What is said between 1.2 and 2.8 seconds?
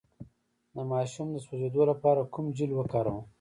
د سوځیدو لپاره کوم جیل